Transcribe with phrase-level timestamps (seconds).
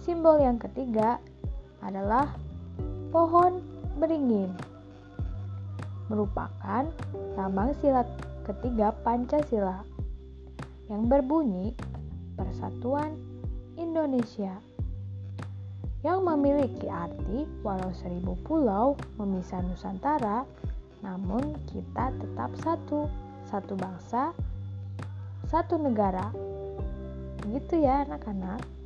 [0.00, 1.20] Simbol yang ketiga
[1.84, 2.32] adalah
[3.12, 3.60] pohon
[4.00, 4.48] beringin.
[6.08, 6.88] Merupakan
[7.36, 8.02] lambang sila
[8.48, 9.84] ketiga Pancasila
[10.88, 11.76] yang berbunyi
[12.34, 13.14] Persatuan
[13.76, 14.56] Indonesia
[16.00, 20.48] yang memiliki arti walau seribu pulau memisah Nusantara,
[21.04, 23.04] namun kita tetap satu,
[23.52, 24.32] satu bangsa,
[25.52, 26.32] satu negara.
[27.44, 28.79] Begitu ya anak-anak.